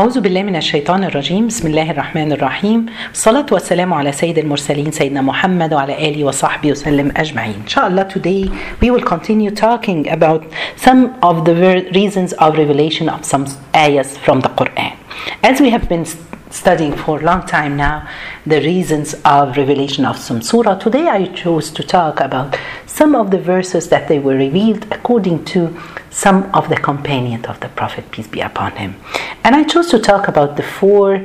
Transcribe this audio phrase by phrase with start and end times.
[0.00, 1.46] أعوذ بالله من الشيطان الرجيم.
[1.46, 2.86] بسم الله الرحمن الرحيم.
[3.12, 7.54] الصلاة والسلام على سيد المرسلين سيدنا محمد وعلى آله وصحبه وسلم أجمعين.
[7.62, 8.48] إن شاء الله today
[8.80, 10.44] we will continue talking about
[10.76, 11.54] some of the
[11.92, 14.94] reasons of revelation of some ayahs from the Quran.
[15.42, 16.04] As we have been
[16.50, 18.08] studying for a long time now
[18.46, 22.56] the reasons of revelation of some surah today I chose to talk about
[22.86, 25.76] some of the verses that they were revealed according to
[26.10, 28.96] some of the companions of the Prophet, peace be upon him.
[29.44, 31.24] And I chose to talk about the four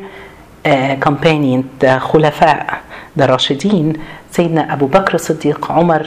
[0.66, 2.82] uh, companions, the Khulafa,
[3.16, 6.05] the Rashideen, Sayyidina Abu Bakr Siddiq, Umar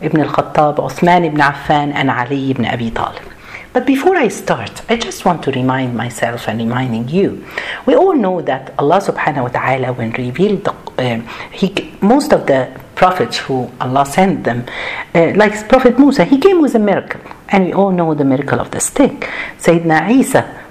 [0.00, 3.31] ibn al-Khattab, Uthman ibn Affan, and Ali ibn Abi Talib.
[3.72, 7.42] But before I start, I just want to remind myself and reminding you.
[7.86, 12.46] We all know that Allah subhanahu wa ta'ala, when revealed the, uh, he, most of
[12.46, 14.66] the prophets who Allah sent them,
[15.14, 17.22] uh, like Prophet Musa, he came with a miracle.
[17.48, 19.30] And we all know the miracle of the stick.
[19.58, 20.64] Sayyidina Isa,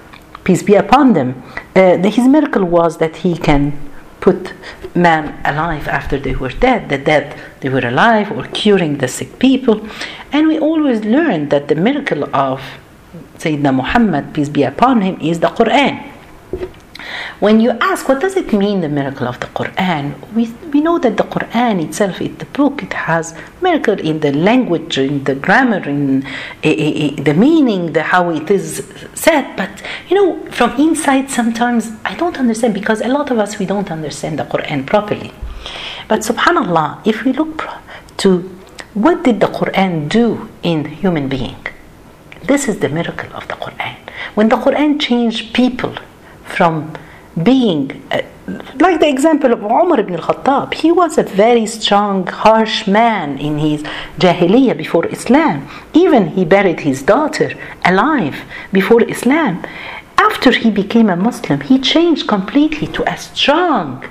[0.43, 1.41] peace be upon them,
[1.75, 3.79] uh, his miracle was that he can
[4.19, 4.53] put
[4.93, 9.39] man alive after they were dead, the dead they were alive, or curing the sick
[9.39, 9.87] people.
[10.31, 12.61] And we always learn that the miracle of
[13.41, 16.11] Sayyidina Muhammad, peace be upon him, is the Quran.
[17.39, 20.99] When you ask what does it mean the miracle of the Quran, we, we know
[20.99, 25.33] that the Quran itself, it, the book, it has miracle in the language, in the
[25.33, 26.21] grammar, in
[26.61, 29.55] the meaning, the how it is said.
[29.57, 29.71] But
[30.07, 33.89] you know, from inside, sometimes I don't understand because a lot of us we don't
[33.89, 35.33] understand the Quran properly.
[36.07, 37.67] But Subhanallah, if we look
[38.17, 38.41] to
[38.93, 41.57] what did the Quran do in human being,
[42.43, 43.97] this is the miracle of the Quran.
[44.35, 45.95] When the Quran changed people
[46.43, 46.93] from
[47.43, 48.21] being uh,
[48.79, 53.57] like the example of Umar ibn al-Khattab he was a very strong harsh man in
[53.59, 53.83] his
[54.17, 55.67] jahiliyyah before Islam.
[55.93, 57.53] Even he buried his daughter
[57.85, 58.37] alive
[58.73, 59.63] before Islam.
[60.17, 64.03] After he became a Muslim he changed completely to a strong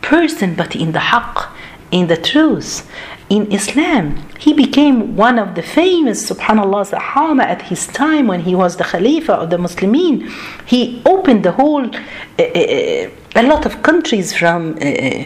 [0.00, 1.48] person but in the haqq
[1.90, 2.90] in the truth
[3.30, 8.54] in Islam, he became one of the famous, subhanAllah, Sahaba at his time when he
[8.54, 10.30] was the Khalifa of the Muslimin.
[10.66, 11.92] He opened the whole, uh,
[12.38, 15.24] a lot of countries from uh,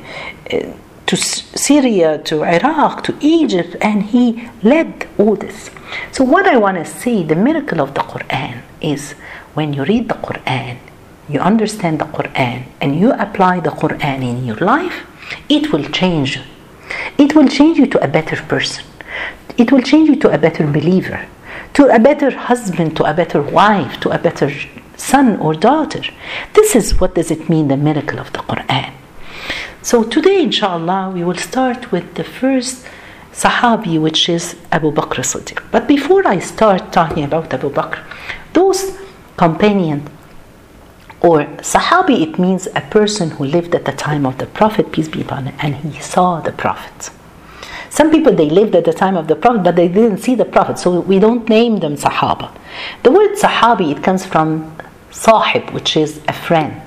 [1.07, 5.71] to Syria to Iraq to Egypt, and he led all this.
[6.13, 9.13] So, what I want to say, the miracle of the Quran is
[9.55, 10.77] when you read the Quran,
[11.29, 15.07] you understand the Quran, and you apply the Quran in your life,
[15.49, 16.41] it will change
[17.19, 18.85] it will change you to a better person.
[19.57, 21.27] It will change you to a better believer,
[21.75, 24.51] to a better husband, to a better wife, to a better
[24.97, 26.03] son or daughter.
[26.55, 28.93] This is what does it mean the miracle of the Quran.
[29.83, 32.87] So today inshallah we will start with the first
[33.33, 38.01] Sahabi which is Abu Bakr as-siddiq But before I start talking about Abu Bakr,
[38.53, 38.99] those
[39.37, 40.09] companions
[41.29, 41.45] or
[41.75, 45.21] Sahabi, it means a person who lived at the time of the Prophet, peace be
[45.21, 47.11] upon him, and he saw the Prophet.
[47.91, 50.47] Some people they lived at the time of the Prophet, but they didn't see the
[50.47, 52.51] Prophet, so we don't name them Sahaba.
[53.03, 54.75] The word Sahabi it comes from
[55.11, 56.81] Sahib, which is a friend.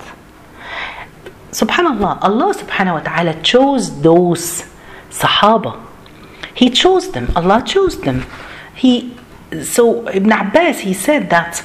[1.52, 4.66] Subhanallah, Allah subhanahu wa ta'ala chose those
[5.12, 5.80] Sahaba.
[6.56, 7.32] He chose them.
[7.36, 8.26] Allah chose them.
[8.74, 9.16] He
[9.62, 11.64] so Ibn Abbas he said that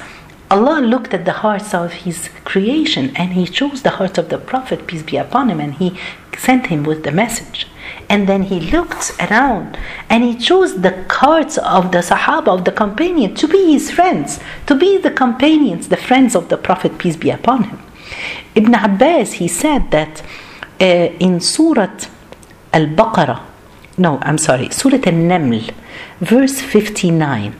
[0.49, 4.37] Allah looked at the hearts of His creation and He chose the heart of the
[4.37, 5.99] Prophet, peace be upon him, and He
[6.37, 7.67] sent him with the message.
[8.09, 9.77] And then He looked around
[10.09, 14.39] and He chose the hearts of the Sahaba, of the companion, to be His friends,
[14.67, 17.79] to be the companions, the friends of the Prophet, peace be upon him.
[18.55, 20.21] Ibn Abbas, he said that
[20.79, 20.85] uh,
[21.19, 21.97] in Surah
[22.73, 23.41] Al Baqarah,
[23.97, 25.73] no, I'm sorry, Surah Al Naml,
[26.21, 27.55] verse 59,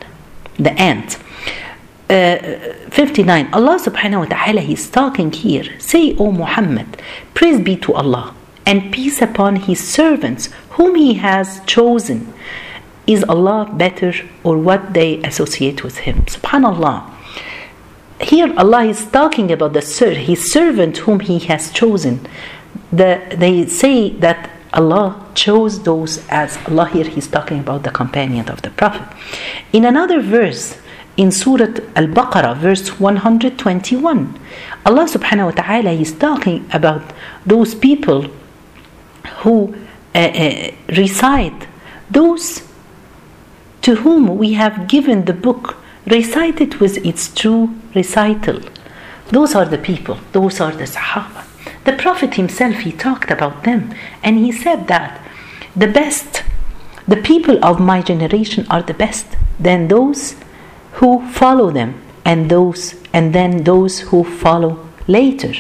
[0.58, 1.18] the ant.
[2.10, 2.38] Uh,
[2.90, 5.78] 59 Allah subhanahu wa ta'ala he's talking here.
[5.78, 7.02] Say O Muhammad
[7.34, 8.34] praise be to Allah
[8.66, 12.34] and peace upon his servants whom he has chosen.
[13.06, 14.14] Is Allah better
[14.44, 16.24] or what they associate with him?
[16.24, 17.10] Subhanallah.
[18.22, 22.26] Here Allah is talking about the ser- his servant whom he has chosen.
[22.92, 28.50] The, they say that Allah chose those as Allah here he's talking about the companion
[28.50, 29.08] of the Prophet.
[29.74, 30.78] In another verse
[31.18, 34.40] in Surah Al Baqarah, verse 121,
[34.86, 37.02] Allah subhanahu wa ta'ala is talking about
[37.46, 38.30] those people
[39.42, 39.76] who
[40.14, 41.68] uh, uh, recite,
[42.10, 42.64] those
[43.82, 48.62] to whom we have given the book, recite it with its true recital.
[49.30, 51.46] Those are the people, those are the Sahaba.
[51.84, 55.20] The Prophet himself, he talked about them, and he said that
[55.76, 56.44] the best,
[57.08, 59.26] the people of my generation are the best
[59.60, 60.36] than those
[60.98, 64.72] who follow them and those and then those who follow
[65.08, 65.54] later.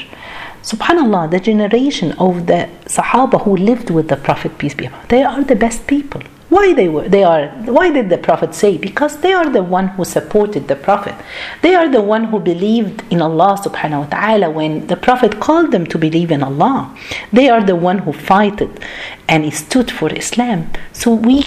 [0.63, 5.23] Subhanallah, the generation of the Sahaba who lived with the Prophet, peace be upon they
[5.23, 6.21] are the best people.
[6.49, 7.47] Why they were they are
[7.77, 8.77] why did the Prophet say?
[8.77, 11.15] Because they are the one who supported the Prophet.
[11.61, 15.71] They are the one who believed in Allah subhanahu wa ta'ala when the Prophet called
[15.71, 16.95] them to believe in Allah.
[17.33, 18.79] They are the one who fighted
[19.27, 20.69] and stood for Islam.
[20.93, 21.43] So we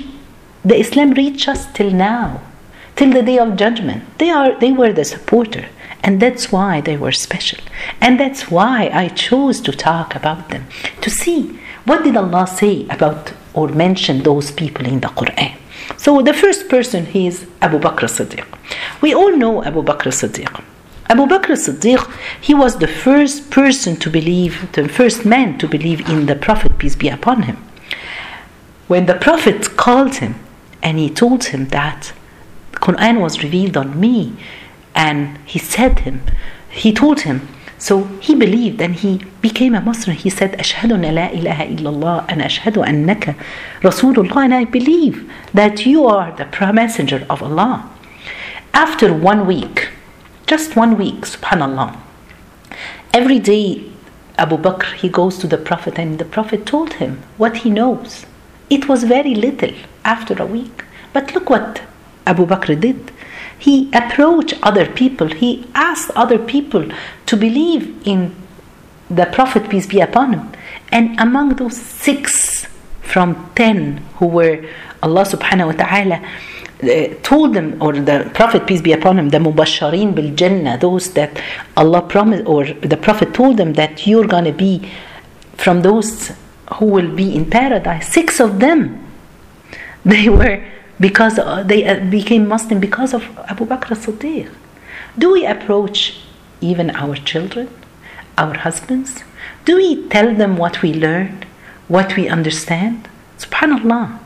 [0.64, 2.42] the Islam reached us till now,
[2.96, 4.02] till the day of judgment.
[4.18, 5.66] They are they were the supporter.
[6.02, 7.60] And that's why they were special.
[8.00, 10.66] And that's why I chose to talk about them.
[11.02, 15.56] To see what did Allah say about or mention those people in the Quran.
[15.96, 18.46] So the first person he is Abu Bakr Siddiq.
[19.02, 20.62] We all know Abu Bakr Siddiq.
[21.08, 22.00] Abu Bakr Siddiq,
[22.40, 26.78] he was the first person to believe, the first man to believe in the Prophet,
[26.78, 27.56] peace be upon him.
[28.86, 30.36] When the Prophet called him
[30.82, 32.12] and he told him that
[32.80, 34.34] Quran was revealed on me,
[34.94, 36.22] and he said him,
[36.70, 37.48] he told him
[37.80, 40.14] so he believed and he became a Muslim.
[40.14, 43.34] He said, Ashhadu an la ilaha illallah and ashhadu annaka
[43.80, 44.44] Rasulullah.
[44.44, 47.90] And I believe that you are the messenger of Allah.
[48.74, 49.88] After one week,
[50.46, 51.96] just one week, subhanallah,
[53.14, 53.90] every day
[54.36, 58.26] Abu Bakr, he goes to the Prophet and the Prophet told him what he knows.
[58.68, 59.72] It was very little
[60.04, 60.84] after a week.
[61.14, 61.80] But look what
[62.26, 63.12] Abu Bakr did.
[63.58, 66.86] He approached other people, he asked other people
[67.26, 68.34] to believe in
[69.10, 70.52] the Prophet, peace be upon him.
[70.90, 72.66] And among those six
[73.02, 74.64] from ten who were
[75.02, 76.22] Allah subhanahu wa ta'ala
[76.82, 81.12] uh, told them, or the Prophet, peace be upon him, the Mubasharin bil Jannah, those
[81.14, 81.40] that
[81.76, 84.88] Allah promised, or the Prophet told them that you're going to be
[85.54, 86.32] from those
[86.74, 88.08] who will be in paradise.
[88.08, 89.06] Six of them,
[90.04, 90.64] they were
[91.00, 94.50] because uh, they uh, became Muslim because of Abu Bakr as-Siddiq.
[95.18, 96.20] Do we approach
[96.60, 97.68] even our children,
[98.36, 99.24] our husbands?
[99.64, 101.44] Do we tell them what we learn,
[101.88, 103.08] what we understand?
[103.38, 104.18] Subhanallah.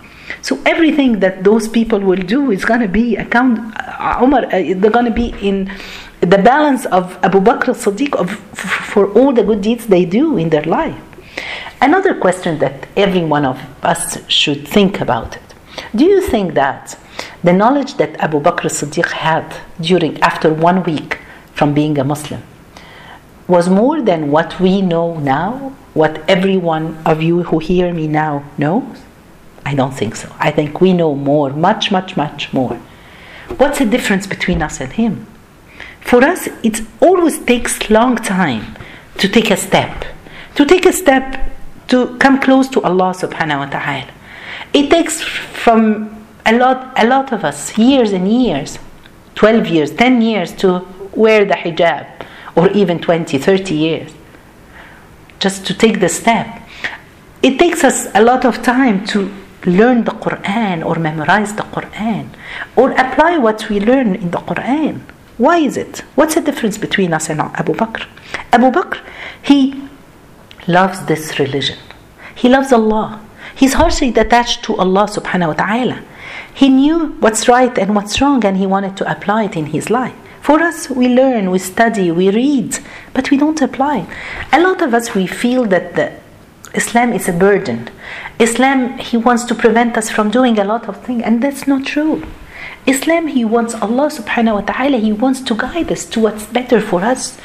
[0.42, 3.60] So everything that those people will do is going to be account.
[3.76, 5.70] Uh, Umar, they're going to be in
[6.20, 8.30] the balance of Abu Bakr as-Siddiq of,
[8.90, 10.98] for all the good deeds they do in their life.
[11.80, 15.36] Another question that every one of us should think about
[15.94, 16.98] do you think that
[17.42, 21.18] the knowledge that Abu Bakr Siddiq had during after one week
[21.52, 22.42] from being a Muslim
[23.46, 28.06] was more than what we know now, what every one of you who hear me
[28.08, 29.02] now knows?
[29.66, 30.34] I don't think so.
[30.38, 32.80] I think we know more, much, much, much more.
[33.56, 35.26] What's the difference between us and him?
[36.00, 38.76] For us, it always takes long time
[39.18, 40.04] to take a step,
[40.54, 41.50] to take a step
[41.88, 44.10] to come close to Allah subhanahu wa ta'ala.
[44.74, 48.78] It takes from a lot, a lot of us years and years,
[49.36, 50.84] 12 years, 10 years to
[51.14, 52.06] wear the hijab,
[52.56, 54.12] or even 20, 30 years,
[55.38, 56.60] just to take the step.
[57.40, 59.32] It takes us a lot of time to
[59.64, 62.28] learn the Quran or memorize the Quran
[62.76, 65.00] or apply what we learn in the Quran.
[65.38, 66.00] Why is it?
[66.16, 68.06] What's the difference between us and Abu Bakr?
[68.52, 69.00] Abu Bakr,
[69.42, 69.88] he
[70.66, 71.78] loves this religion.
[72.34, 73.23] He loves Allah.
[73.54, 76.02] He's harshly attached to Allah subhanahu wa ta'ala.
[76.52, 79.90] He knew what's right and what's wrong and he wanted to apply it in his
[79.90, 80.14] life.
[80.40, 82.78] For us, we learn, we study, we read,
[83.14, 84.06] but we don't apply.
[84.52, 86.12] A lot of us, we feel that the
[86.74, 87.88] Islam is a burden.
[88.38, 91.86] Islam, he wants to prevent us from doing a lot of things, and that's not
[91.86, 92.26] true.
[92.86, 96.80] Islam, he wants Allah subhanahu wa ta'ala, he wants to guide us to what's better
[96.80, 97.38] for us,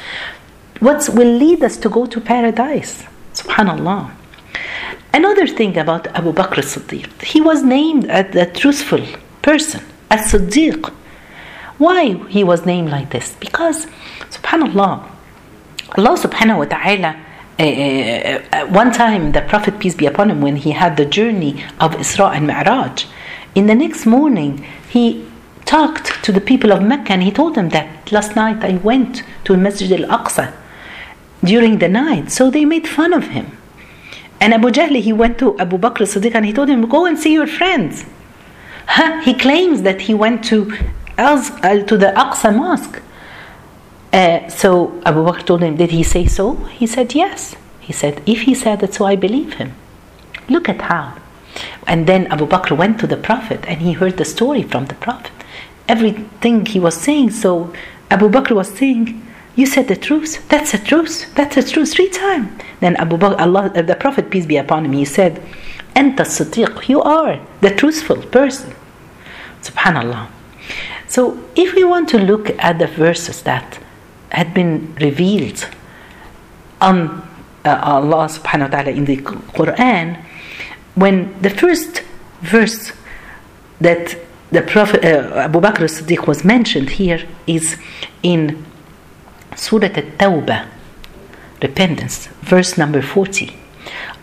[0.80, 3.04] what will lead us to go to paradise.
[3.32, 4.19] Subhanallah.
[5.12, 9.04] Another thing about Abu Bakr Siddiq, he was named as the truthful
[9.42, 10.92] person, as Siddiq.
[11.78, 13.34] Why he was named like this?
[13.40, 13.86] Because,
[14.30, 15.08] subhanAllah,
[15.98, 17.16] Allah subhanahu wa ta'ala,
[17.58, 21.64] uh, uh, one time the Prophet, peace be upon him, when he had the journey
[21.80, 23.06] of Isra and Mi'raj,
[23.54, 25.26] in the next morning, he
[25.64, 29.22] talked to the people of Mecca and he told them that last night I went
[29.44, 30.52] to Masjid al Aqsa
[31.44, 32.30] during the night.
[32.30, 33.56] So they made fun of him.
[34.40, 37.18] And Abu Jahl, he went to Abu Bakr Siddiq and he told him, Go and
[37.18, 38.06] see your friends.
[38.86, 39.20] Huh?
[39.22, 40.76] He claims that he went to,
[41.18, 43.02] uh, to the Aqsa Mosque.
[44.12, 46.54] Uh, so Abu Bakr told him, Did he say so?
[46.80, 47.54] He said, Yes.
[47.80, 49.74] He said, If he said it so, I believe him.
[50.48, 51.16] Look at how.
[51.86, 54.94] And then Abu Bakr went to the Prophet and he heard the story from the
[54.94, 55.32] Prophet.
[55.88, 57.72] Everything he was saying, so
[58.10, 59.26] Abu Bakr was saying,
[59.60, 60.48] you said the truth.
[60.48, 61.32] That's the truth.
[61.34, 61.92] That's the truth.
[61.92, 62.48] Three times.
[62.80, 65.42] Then Abu Bakr, Allah, the Prophet, peace be upon him, he said,
[65.94, 68.74] Anta Siddiq, you are the truthful person.
[69.60, 70.28] Subhanallah.
[71.08, 73.78] So if we want to look at the verses that
[74.30, 75.68] had been revealed
[76.80, 77.28] on
[77.64, 80.24] uh, Allah subhanahu wa ta'ala in the Quran
[80.94, 82.02] when the first
[82.40, 82.92] verse
[83.80, 84.16] that
[84.50, 87.76] the Prophet uh, Abu Bakr as-Siddiq was mentioned here is
[88.22, 88.64] in
[89.56, 90.66] Surah At-Tawbah,
[91.62, 93.56] repentance, verse number 40.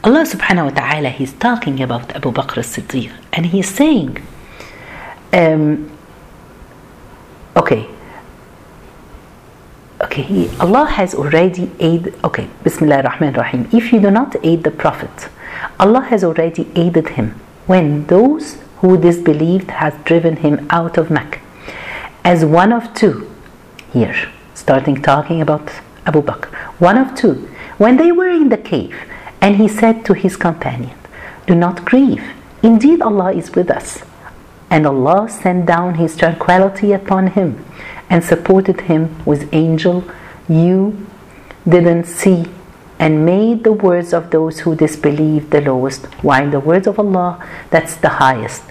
[0.04, 4.24] Allah subhanahu wa ta'ala he's talking about Abu Bakr as-Siddiq and he's saying
[5.34, 5.92] um,
[7.58, 7.90] okay
[10.00, 14.64] okay he, Allah has already aided okay Bismillah ar-Rahman rahim if you do not aid
[14.64, 15.30] the Prophet
[15.80, 17.32] Allah has already aided him
[17.66, 21.40] when those who disbelieved has driven him out of Mecca.
[22.24, 23.30] As one of two
[23.92, 24.16] here
[24.58, 25.70] starting talking about
[26.08, 26.50] Abu Bakr.
[26.80, 27.48] One of two.
[27.78, 28.98] When they were in the cave
[29.40, 30.98] and he said to his companion
[31.46, 32.24] do not grieve.
[32.64, 34.04] Indeed Allah is with us.
[34.70, 37.64] And Allah sent down his tranquility upon him
[38.10, 40.04] and supported him with angel
[40.50, 41.06] you
[41.70, 42.48] didn't see
[43.00, 46.06] and made the words of those who disbelieved the lowest.
[46.24, 48.64] While the words of Allah that's the highest.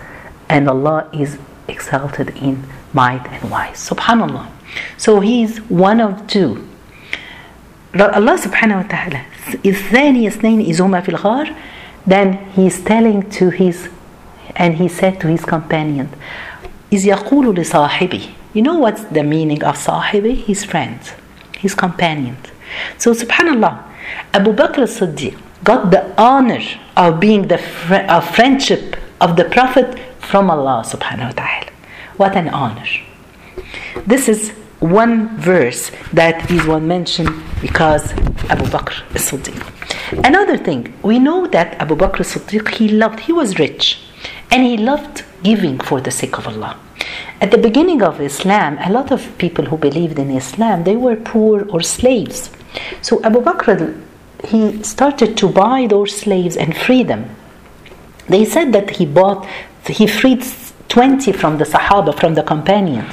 [0.49, 1.38] And Allah is
[1.69, 3.88] exalted in might and wise.
[3.88, 4.55] Subhanallah
[4.98, 6.67] so he's one of two
[7.93, 9.22] Allah subhanahu wa ta'ala
[9.65, 11.53] الثاني اثنين إذ هما في الغار
[12.08, 13.89] then he's telling to his
[14.55, 16.08] and he said to his companion
[16.91, 18.22] إذ يقول لصاحبه
[18.53, 21.00] you know what's the meaning of صاحبه his friend
[21.60, 22.38] his companion
[22.98, 23.84] so subhanallah
[24.34, 26.62] Abu Bakr as-Siddiq got the honor
[26.96, 31.67] of being the fr- of friendship of the Prophet from Allah subhanahu wa ta'ala
[32.17, 32.88] what an honor
[34.08, 37.26] this is one verse that is one mention
[37.61, 38.12] because
[38.54, 39.61] Abu Bakr as-Siddiq
[40.25, 44.00] another thing we know that Abu Bakr as-Siddiq he loved he was rich
[44.50, 46.78] and he loved giving for the sake of Allah.
[47.40, 51.16] At the beginning of Islam, a lot of people who believed in Islam, they were
[51.16, 52.50] poor or slaves.
[53.02, 54.00] So Abu Bakr,
[54.45, 57.23] he started to buy those slaves and free them.
[58.28, 59.47] They said that he bought,
[59.87, 60.45] he freed
[60.88, 63.09] 20 from the Sahaba, from the companions,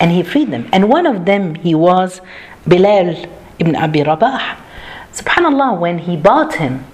[0.00, 0.68] and he freed them.
[0.72, 2.20] And one of them, he was
[2.66, 3.26] Bilal
[3.58, 4.56] ibn Abi Rabah.
[5.12, 6.84] Subhanallah, when he bought him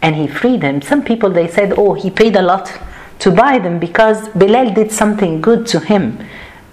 [0.00, 2.72] and he freed him, some people they said, oh, he paid a lot
[3.18, 6.18] to buy them because Bilal did something good to him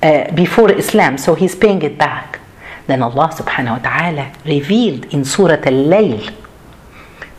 [0.01, 2.39] uh, before Islam, so he's paying it back.
[2.87, 6.33] Then Allah subhanahu wa ta'ala revealed in Surah Al-Layl,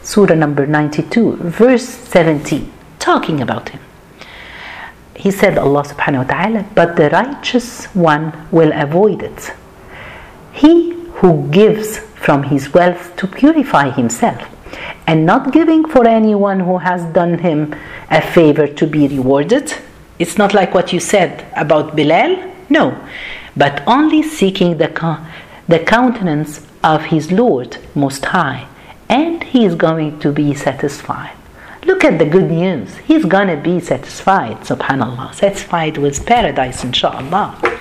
[0.02, 3.80] Surah number 92, verse 17, talking about him.
[5.16, 9.52] He said, Allah subhanahu wa ta'ala, but the righteous one will avoid it.
[10.52, 14.42] He who gives from his wealth to purify himself
[15.06, 17.74] and not giving for anyone who has done him
[18.10, 19.72] a favor to be rewarded.
[20.18, 22.98] It's not like what you said about Bilal, no,
[23.56, 24.88] but only seeking the,
[25.68, 28.66] the countenance of his Lord Most High,
[29.08, 31.36] and he is going to be satisfied.
[31.84, 32.96] Look at the good news.
[32.96, 37.78] He's going to be satisfied, subhanAllah, satisfied with paradise, inshallah.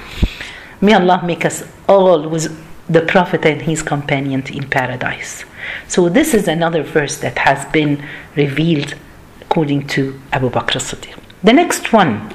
[0.82, 2.52] May Allah make us all with
[2.90, 5.46] the Prophet and his companions in paradise.
[5.88, 8.06] So this is another verse that has been
[8.36, 8.96] revealed
[9.40, 11.18] according to Abu Bakr as-Siddiq.
[11.42, 12.34] The next one,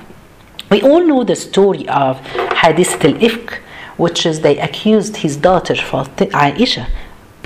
[0.71, 2.21] we all know the story of
[2.63, 3.55] Hadith al-Ifk,
[3.99, 6.89] which is they accused his daughter for Aisha,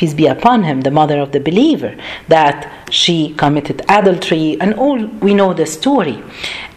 [0.03, 1.95] peace be upon him, the mother of the believer,
[2.27, 2.59] that
[2.91, 6.19] she committed adultery, and all we know the story.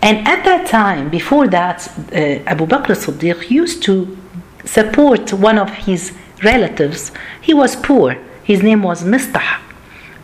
[0.08, 3.96] And at that time, before that, uh, Abu Bakr as-Siddiq used to
[4.64, 6.02] support one of his
[6.44, 7.12] relatives.
[7.42, 8.10] He was poor.
[8.44, 9.60] His name was Mistah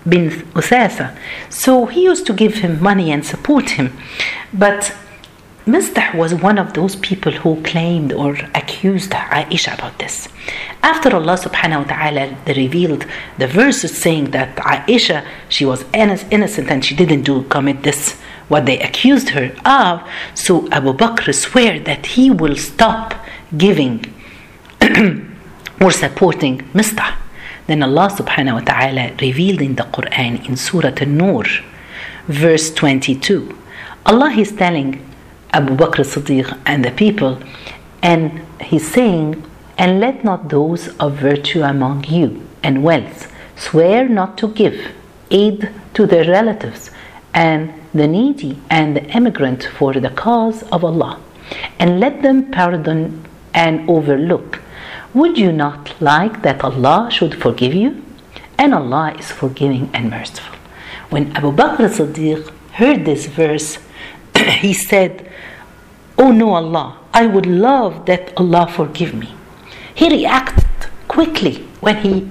[0.08, 0.29] bin
[0.60, 1.08] Uthasa.
[1.50, 3.88] So he used to give him money and support him.
[4.53, 4.93] But
[5.68, 10.27] Mistah was one of those people who claimed or accused Aisha about this.
[10.82, 13.06] After Allah subhanahu wa ta'ala revealed
[13.38, 18.65] the verses saying that Aisha, she was innocent and she didn't do commit this, what
[18.65, 20.01] they accused her of,
[20.34, 23.13] so Abu Bakr swear that he will stop
[23.56, 24.03] giving
[25.80, 27.13] or supporting Mistah.
[27.68, 31.46] Then Allah subhanahu wa ta'ala revealed in the Quran in Surah An-Nur,
[32.25, 33.56] verse 22.
[34.08, 35.06] Allah is telling
[35.53, 37.38] Abu Bakr Siddiq and the people,
[38.01, 39.43] and He's saying,
[39.77, 44.91] And let not those of virtue among you and wealth swear not to give
[45.29, 46.91] aid to their relatives
[47.34, 51.20] and the needy and the emigrant for the cause of Allah,
[51.79, 54.62] and let them pardon and overlook.
[55.13, 58.01] Would you not like that Allah should forgive you?
[58.58, 60.55] And Allah is forgiving and merciful.
[61.10, 63.79] When Abu Bakr as-Siddiq heard this verse,
[64.62, 65.29] he said,
[66.17, 69.33] Oh no, Allah, I would love that Allah forgive me.
[69.93, 70.65] He reacted
[71.07, 72.29] quickly when he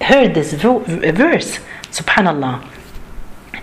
[0.00, 1.58] heard this verse,
[1.90, 2.66] subhanallah.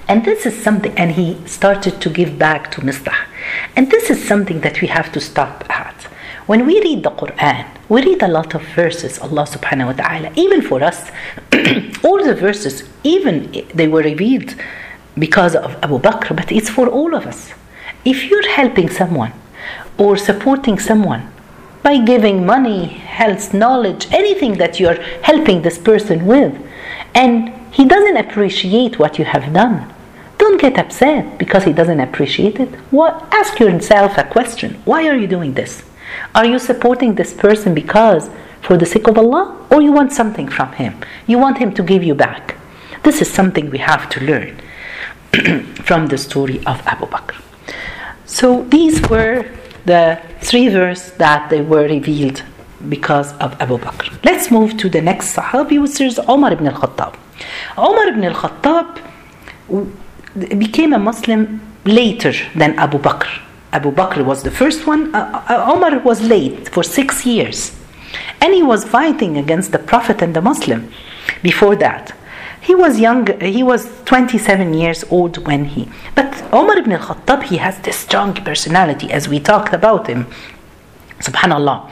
[0.08, 3.26] And this is something, and he started to give back to Mistah.
[3.76, 5.96] And this is something that we have to stop at.
[6.46, 10.32] When we read the Quran, we read a lot of verses, Allah subhanahu wa ta'ala,
[10.36, 11.10] even for us,
[12.04, 14.54] all the verses, even they were revealed
[15.18, 17.52] because of Abu Bakr, but it's for all of us.
[18.06, 19.34] If you're helping someone
[19.98, 21.28] or supporting someone
[21.82, 26.56] by giving money, health, knowledge, anything that you're helping this person with,
[27.16, 29.92] and he doesn't appreciate what you have done,
[30.38, 32.70] don't get upset because he doesn't appreciate it.
[32.92, 35.84] What, ask yourself a question why are you doing this?
[36.36, 38.30] Are you supporting this person because
[38.62, 40.94] for the sake of Allah or you want something from him?
[41.26, 42.56] You want him to give you back.
[43.02, 44.62] This is something we have to learn
[45.84, 47.45] from the story of Abu Bakr.
[48.26, 49.46] So these were
[49.86, 52.44] the three verses that they were revealed
[52.90, 54.18] because of Abu Bakr.
[54.24, 57.16] Let's move to the next Sahabi, which is Omar ibn al-Khattab.
[57.78, 59.02] Omar ibn al-Khattab
[60.60, 63.42] became a Muslim later than Abu Bakr.
[63.72, 65.14] Abu Bakr was the first one.
[65.14, 67.76] Uh, uh, Omar was late for six years.
[68.42, 70.90] And he was fighting against the Prophet and the Muslim
[71.44, 72.15] before that.
[72.66, 75.88] He was young, he was 27 years old when he.
[76.16, 80.26] But Omar ibn al Khattab, he has this strong personality as we talked about him.
[81.20, 81.92] Subhanallah.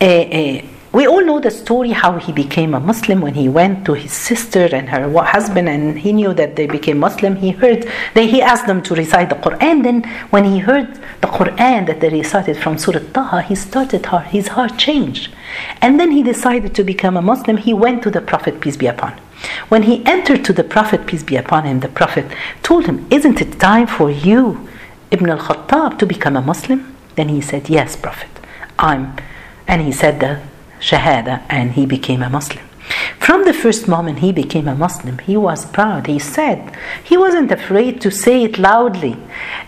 [0.00, 3.84] Uh, uh, we all know the story how he became a Muslim when he went
[3.84, 7.34] to his sister and her husband, and he knew that they became Muslim.
[7.34, 9.82] He heard, they, he asked them to recite the Quran.
[9.82, 14.48] Then, when he heard the Quran that they recited from Surah Taha, he started, his
[14.48, 15.34] heart changed.
[15.82, 17.56] And then he decided to become a Muslim.
[17.56, 19.25] He went to the Prophet, peace be upon.
[19.68, 22.26] When he entered to the Prophet, peace be upon him, the Prophet
[22.62, 24.68] told him, Isn't it time for you,
[25.10, 26.96] Ibn al Khattab, to become a Muslim?
[27.16, 28.30] Then he said, Yes, Prophet,
[28.78, 29.16] I'm.
[29.66, 30.40] And he said the
[30.80, 32.64] Shahada and he became a Muslim.
[33.18, 36.06] From the first moment he became a Muslim, he was proud.
[36.06, 39.16] He said, he wasn't afraid to say it loudly.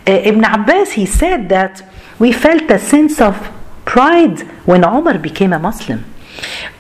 [0.07, 1.83] Uh, Ibn Abbas, he said that
[2.19, 3.51] we felt a sense of
[3.85, 6.05] pride when Umar became a Muslim.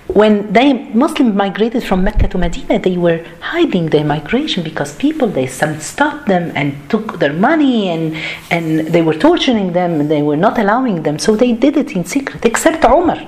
[0.08, 5.28] When they Muslims migrated from Mecca to Medina, they were hiding their migration because people
[5.28, 8.16] they some stopped them and took their money and
[8.50, 11.18] and they were torturing them and they were not allowing them.
[11.18, 13.20] So they did it in secret, except Omar.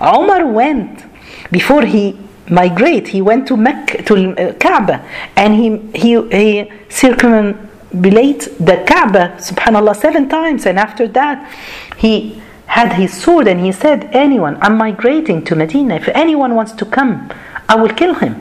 [0.00, 1.04] Omar went
[1.50, 2.18] before he
[2.48, 3.08] migrate.
[3.08, 5.04] He went to Mecca to uh, Kaaba
[5.36, 5.68] and he
[6.00, 10.64] he, he circumambulate the Kaaba, Subhanallah, seven times.
[10.64, 11.46] And after that,
[11.98, 12.40] he
[12.76, 15.94] had his sword and he said, "Anyone, I'm migrating to Medina.
[16.02, 17.12] If anyone wants to come,
[17.68, 18.34] I will kill him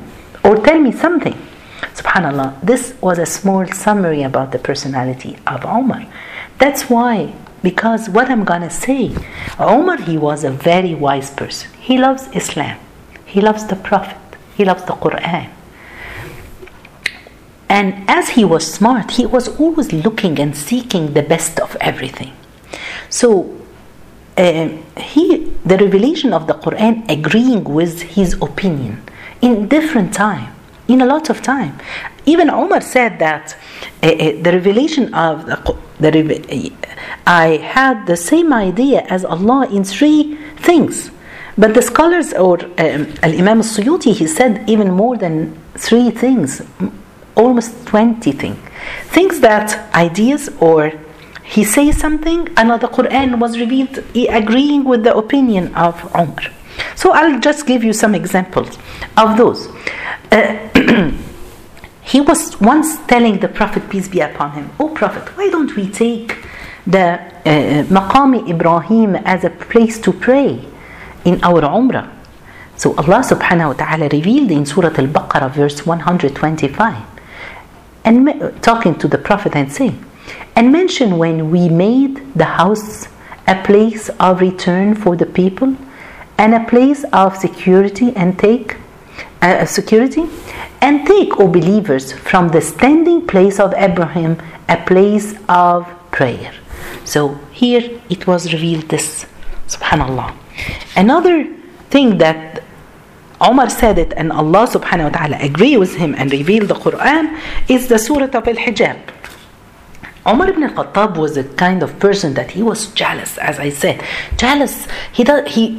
[0.45, 1.37] or tell me something."
[1.99, 2.49] Subhanallah.
[2.71, 6.03] This was a small summary about the personality of Umar.
[6.61, 7.15] That's why
[7.69, 9.03] because what I'm gonna say,
[9.59, 11.69] Omar, he was a very wise person.
[11.79, 12.77] He loves Islam,
[13.33, 14.17] he loves the Prophet,
[14.57, 15.47] he loves the Quran.
[17.69, 17.87] And
[18.19, 22.31] as he was smart, he was always looking and seeking the best of everything.
[23.09, 23.60] So
[24.41, 25.23] uh, he,
[25.65, 29.01] the revelation of the Quran agreeing with his opinion
[29.41, 30.53] in different time,
[30.87, 31.77] in a lot of time.
[32.25, 33.55] Even Omar said that
[34.03, 36.73] uh, uh, the revelation of the, the
[37.27, 41.11] I had the same idea as Allah in three things.
[41.57, 46.61] But the scholars or um, Imam Suyuti, he said even more than three things,
[47.35, 48.57] almost 20 things.
[49.07, 50.91] Things that ideas or
[51.51, 56.45] he says something, another Quran was revealed agreeing with the opinion of Umar.
[56.95, 58.77] So I'll just give you some examples
[59.17, 59.67] of those.
[60.31, 60.69] Uh,
[62.03, 65.89] he was once telling the Prophet, peace be upon him, Oh Prophet, why don't we
[65.89, 66.37] take
[66.87, 70.65] the uh, Maqam Ibrahim as a place to pray
[71.25, 72.09] in our Umrah?
[72.77, 76.95] So Allah subhanahu wa ta'ala revealed in Surah Al Baqarah, verse 125,
[78.05, 80.05] and talking to the Prophet and saying,
[80.55, 83.07] and mention when we made the house
[83.47, 85.75] a place of return for the people
[86.37, 88.77] and a place of security and take
[89.41, 90.25] uh, security
[90.81, 94.37] and take, O believers, from the standing place of Abraham
[94.69, 96.53] a place of prayer.
[97.03, 99.25] So here it was revealed this,
[99.67, 100.33] subhanallah.
[100.95, 101.47] Another
[101.89, 102.63] thing that
[103.39, 107.39] Omar said it and Allah subhanahu wa ta'ala agree with him and revealed the Quran
[107.67, 108.99] is the Surah of Al-Hijab.
[110.25, 114.03] Omar ibn al-Khattab was the kind of person that he was jealous, as I said.
[114.37, 115.77] Jealous he, does, he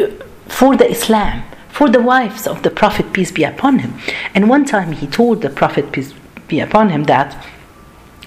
[0.48, 3.94] for the Islam for the wives of the Prophet, peace be upon him.
[4.34, 6.12] And one time he told the Prophet, peace
[6.46, 7.34] be upon him, that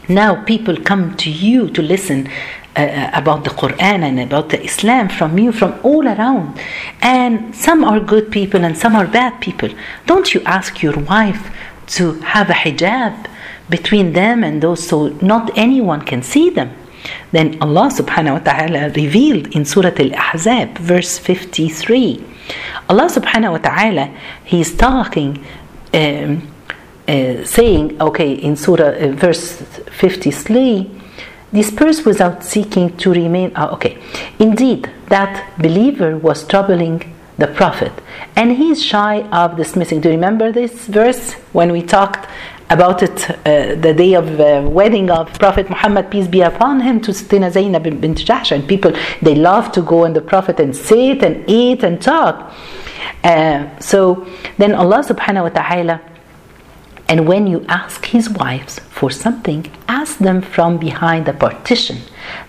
[0.09, 2.27] now people come to you to listen
[2.75, 6.59] uh, about the Quran and about the Islam from you from all around.
[7.01, 9.69] And some are good people and some are bad people.
[10.07, 11.51] Don't you ask your wife
[11.97, 13.27] to have a hijab
[13.69, 16.75] between them and those so not anyone can see them?
[17.31, 22.23] Then Allah subhanahu wa ta'ala revealed in Surah Al Ahzab, verse 53.
[22.89, 24.09] Allah subhanahu wa ta'ala,
[24.43, 25.43] He is talking,
[25.93, 26.47] um,
[27.07, 30.89] uh, saying, okay, in Surah, uh, verse 53,
[31.53, 33.51] disperse without seeking to remain.
[33.55, 33.97] Oh, okay.
[34.39, 37.91] Indeed, that believer was troubling the Prophet,
[38.35, 39.99] and he is shy of dismissing.
[39.99, 42.29] Do you remember this verse when we talked
[42.69, 46.99] about it uh, the day of uh, wedding of Prophet Muhammad, peace be upon him,
[47.01, 48.51] to Stina Zainab bint Jahsh.
[48.51, 52.53] And people, they love to go and the Prophet and sit and eat and talk.
[53.23, 56.01] Uh, so then Allah subhanahu wa ta'ala,
[57.07, 61.97] and when you ask his wives for something, ask them from behind the partition.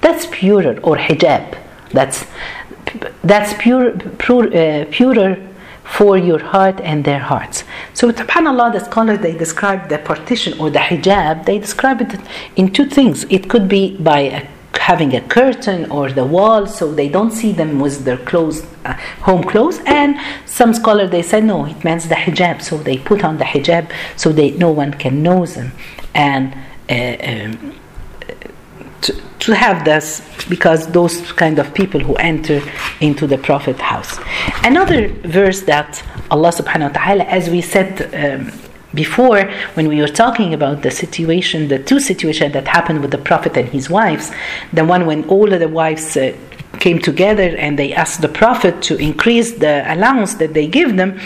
[0.00, 1.58] That's purer, or hijab.
[1.90, 2.26] That's,
[3.22, 5.46] that's pure, pure, uh, purer
[5.86, 7.64] for your heart and their hearts.
[7.94, 12.20] So, subhanAllah, the scholars they describe the partition or the hijab, they describe it
[12.56, 13.24] in two things.
[13.30, 14.46] It could be by a,
[14.78, 18.92] having a curtain or the wall so they don't see them with their clothes, uh,
[19.20, 19.80] home clothes.
[19.86, 22.62] And some scholars they say no, it means the hijab.
[22.62, 25.72] So they put on the hijab so they no one can know them.
[26.14, 26.54] And
[26.88, 27.74] uh, um,
[29.40, 32.60] to, have this because those kind of people who enter
[33.00, 34.18] into the prophet house.
[34.64, 38.52] Another verse that allah subhanahu wa ta'ala as we said um,
[38.94, 39.44] before
[39.74, 43.56] when we were talking about the situation the two situations that happened with the prophet
[43.56, 44.32] and his wives
[44.72, 46.36] the one when all of the wives uh,
[46.80, 51.18] came together and they asked the prophet to increase the allowance that they give them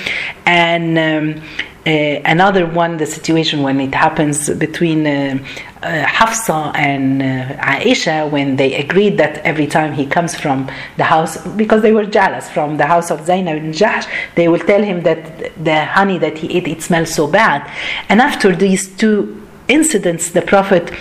[0.46, 1.42] and um,
[1.86, 5.38] another one, the situation when it happens between uh,
[5.82, 11.04] uh, Hafsa and uh, Aisha, when they agreed that every time he comes from the
[11.04, 14.82] house, because they were jealous from the house of Zainab and Jahsh, they will tell
[14.82, 17.70] him that the honey that he ate it smells so bad.
[18.08, 20.92] And after these two incidents, the Prophet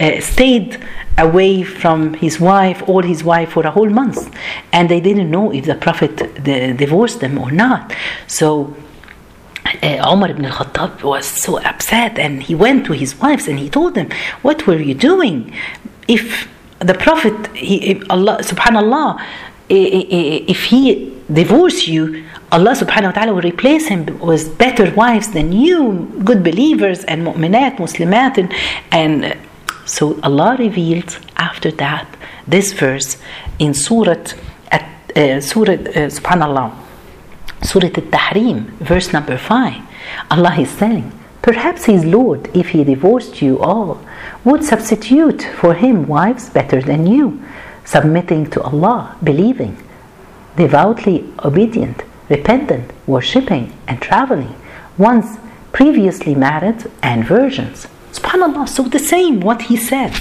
[0.00, 0.84] uh, stayed
[1.16, 4.34] away from his wife, all his wife, for a whole month,
[4.72, 7.94] and they didn't know if the Prophet divorced them or not.
[8.26, 8.74] So
[9.82, 13.68] uh, Umar ibn al-Khattab was so upset and he went to his wives and he
[13.68, 14.08] told them,
[14.42, 15.52] what were you doing?
[16.08, 19.22] If the Prophet, he, Allah, subhanallah,
[19.68, 25.52] if he divorce you, Allah subhanahu wa ta'ala will replace him with better wives than
[25.52, 28.38] you, good believers and mu'minat, muslimat.
[28.38, 28.52] And,
[28.92, 29.38] and
[29.86, 32.06] so Allah revealed after that
[32.46, 33.16] this verse
[33.58, 34.22] in Surah,
[34.70, 36.72] uh, Surah uh, subhanallah,
[37.64, 39.82] Surah Al-Tahrim, verse number 5,
[40.30, 44.00] Allah is saying, Perhaps his Lord, if he divorced you all,
[44.44, 47.42] would substitute for him wives better than you,
[47.86, 49.78] submitting to Allah, believing,
[50.56, 54.54] devoutly obedient, repentant, worshipping, and traveling,
[54.98, 55.38] once
[55.72, 57.86] previously married and virgins.
[58.12, 60.12] SubhanAllah, so the same what he said.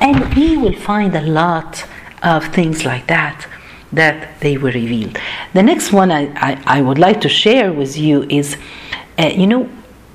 [0.00, 1.86] And we will find a lot
[2.20, 3.46] of things like that
[3.92, 5.18] that they were revealed.
[5.52, 8.56] The next one I, I, I would like to share with you is,
[9.18, 9.68] uh, you know,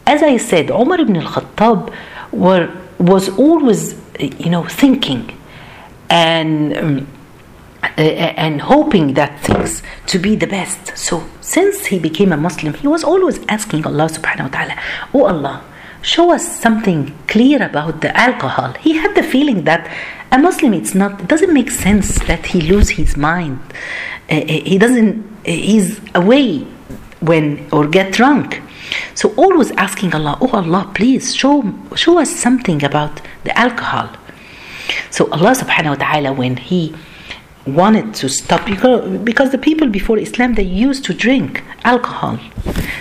[0.05, 1.93] as I said, Umar ibn al-Khattab
[2.31, 5.38] were, was always, you know, thinking
[6.09, 7.07] and um,
[7.97, 10.97] uh, and hoping that things to be the best.
[10.97, 14.75] So since he became a Muslim, he was always asking Allah subhanahu wa ta'ala,
[15.13, 15.63] Oh Allah,
[16.01, 18.73] show us something clear about the alcohol.
[18.73, 19.89] He had the feeling that
[20.31, 23.59] a Muslim, it's not, it doesn't make sense that he lose his mind.
[24.29, 26.59] Uh, he doesn't, uh, he's away
[27.19, 28.61] when, or get drunk.
[29.13, 34.09] So always asking Allah, oh Allah, please show, show us something about the alcohol.
[35.09, 36.93] So Allah subhanahu wa ta'ala, when he
[37.65, 38.63] wanted to stop
[39.23, 42.39] because the people before Islam they used to drink alcohol.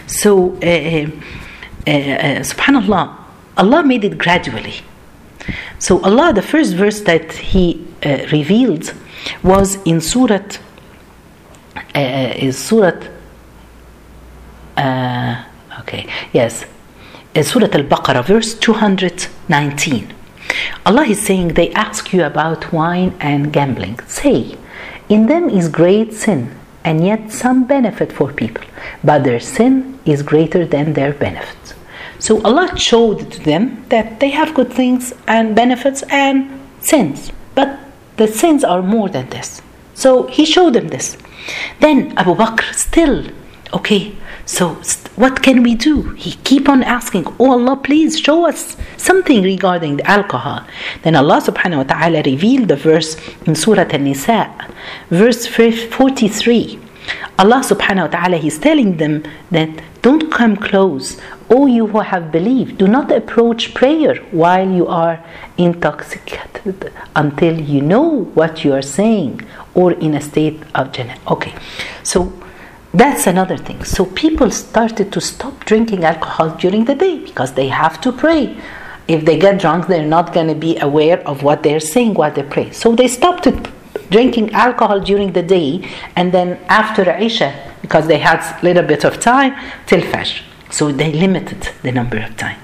[0.06, 3.14] So uh, uh, uh, subhanallah,
[3.56, 4.76] Allah made it gradually.
[5.78, 8.92] So Allah, the first verse that He uh, revealed
[9.42, 10.42] was in Surah,
[11.94, 11.98] uh,
[12.36, 13.00] is Surah,
[14.76, 15.44] uh,
[15.80, 16.64] okay, yes,
[17.34, 20.12] uh, Surah Al-Baqarah, verse 219.
[20.86, 23.98] Allah is saying, they ask you about wine and gambling.
[24.06, 24.56] Say,
[25.08, 26.54] in them is great sin
[26.84, 28.64] and yet some benefit for people,
[29.02, 31.74] but their sin is greater than their benefit.
[32.18, 37.78] So Allah showed to them that they have good things and benefits and sins, but
[38.16, 39.62] the sins are more than this.
[39.94, 41.16] So He showed them this.
[41.80, 43.26] Then Abu Bakr still,
[43.72, 44.76] okay, So
[45.16, 46.10] what can we do?
[46.10, 50.66] He keep on asking, Oh Allah, please show us something regarding the alcohol.
[51.02, 54.52] Then Allah subhanahu wa ta'ala revealed the verse in Surah An-Nisa,
[55.08, 56.78] verse 43.
[57.38, 59.70] Allah subhanahu wa ta'ala He's telling them that
[60.04, 61.16] don't come close.
[61.48, 65.24] O you who have believed, do not approach prayer while you are
[65.56, 69.40] intoxicated until you know what you are saying
[69.74, 71.32] or in a state of janabah.
[71.32, 71.54] Okay,
[72.02, 72.18] so
[72.92, 73.82] that's another thing.
[73.82, 78.56] So people started to stop drinking alcohol during the day because they have to pray.
[79.08, 82.30] If they get drunk, they're not going to be aware of what they're saying while
[82.30, 82.72] they pray.
[82.72, 83.48] So they stopped
[84.10, 89.04] drinking alcohol during the day and then after Isha because they had a little bit
[89.04, 89.52] of time
[89.84, 90.40] till Fajr.
[90.70, 92.58] So they limited the number of time.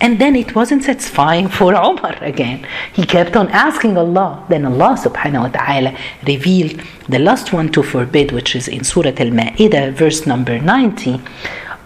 [0.00, 2.66] And then it wasn't satisfying for Umar again.
[2.92, 4.44] He kept on asking Allah.
[4.48, 6.74] Then Allah subhanahu wa ta'ala revealed
[7.08, 11.20] the last one to forbid, which is in Surah Al Ma'idah, verse number 90.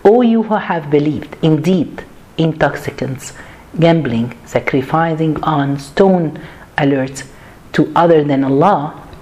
[0.07, 2.03] O you who have believed, indeed,
[2.39, 3.35] intoxicants,
[3.79, 6.41] gambling, sacrificing on stone
[6.79, 7.27] alerts
[7.75, 8.81] to other than Allah,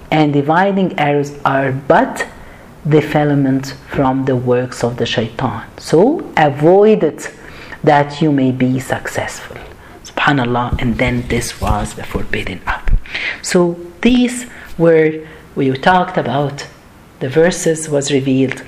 [0.09, 2.25] and dividing arrows are but
[2.87, 5.63] defilement from the works of the shaitan.
[5.77, 7.31] So avoid it
[7.83, 9.57] that you may be successful.
[10.03, 12.93] Subhanallah, and then this was the forbidden act.
[13.41, 16.67] So these were we talked about
[17.19, 18.63] the verses was revealed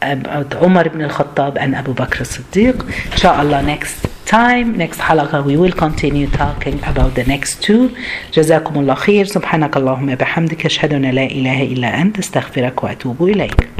[0.00, 3.12] about Umar ibn al-Khattab and Abu Bakr as-Siddiq.
[3.12, 7.88] Inshallah next time, next halaqa, we will continue talking about the next two.
[8.34, 9.24] جزاكم الله خير.
[9.24, 10.66] سبحانك اللهم بحمدك.
[10.66, 12.18] أشهد أن لا إله إلا أنت.
[12.18, 13.68] أستغفرك وأتوب إليك.